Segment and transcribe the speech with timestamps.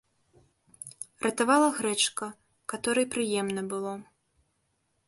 [1.25, 2.31] Ратавала грэчка,
[2.75, 3.93] каторай прыемна было.